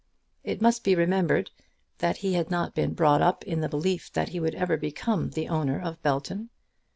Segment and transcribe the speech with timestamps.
[0.43, 1.51] It must be remembered
[1.99, 5.29] that he had not been brought up in the belief that he would ever become
[5.29, 6.49] the owner of Belton.